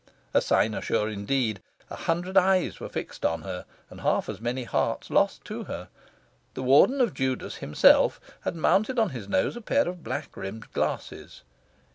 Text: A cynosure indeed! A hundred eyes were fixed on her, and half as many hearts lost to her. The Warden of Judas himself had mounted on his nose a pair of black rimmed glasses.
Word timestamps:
A 0.33 0.41
cynosure 0.41 1.07
indeed! 1.07 1.61
A 1.91 1.95
hundred 1.95 2.35
eyes 2.35 2.79
were 2.79 2.89
fixed 2.89 3.23
on 3.23 3.43
her, 3.43 3.67
and 3.87 4.01
half 4.01 4.27
as 4.29 4.41
many 4.41 4.63
hearts 4.63 5.11
lost 5.11 5.45
to 5.45 5.65
her. 5.65 5.89
The 6.55 6.63
Warden 6.63 6.99
of 7.01 7.13
Judas 7.13 7.57
himself 7.57 8.19
had 8.41 8.55
mounted 8.55 8.97
on 8.97 9.11
his 9.11 9.29
nose 9.29 9.55
a 9.55 9.61
pair 9.61 9.87
of 9.87 10.03
black 10.03 10.35
rimmed 10.35 10.73
glasses. 10.73 11.43